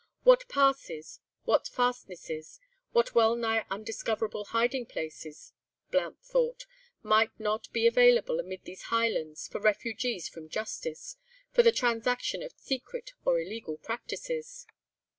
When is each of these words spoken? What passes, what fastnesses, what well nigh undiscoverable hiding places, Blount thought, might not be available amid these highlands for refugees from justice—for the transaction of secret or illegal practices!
What 0.23 0.49
passes, 0.49 1.19
what 1.43 1.67
fastnesses, 1.67 2.59
what 2.91 3.13
well 3.13 3.35
nigh 3.35 3.67
undiscoverable 3.69 4.45
hiding 4.45 4.87
places, 4.87 5.53
Blount 5.91 6.23
thought, 6.23 6.65
might 7.03 7.39
not 7.39 7.71
be 7.71 7.85
available 7.85 8.39
amid 8.39 8.63
these 8.65 8.85
highlands 8.89 9.47
for 9.47 9.59
refugees 9.61 10.27
from 10.27 10.49
justice—for 10.49 11.61
the 11.61 11.71
transaction 11.71 12.41
of 12.41 12.51
secret 12.57 13.11
or 13.25 13.39
illegal 13.39 13.77
practices! 13.77 14.65